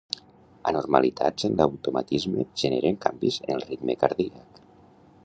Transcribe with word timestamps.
Anormalitats 0.69 1.45
en 1.49 1.57
l'automatisme 1.59 2.47
generen 2.63 2.99
canvis 3.07 3.41
en 3.47 3.55
el 3.57 3.65
ritme 3.69 4.01
cardíac. 4.05 4.63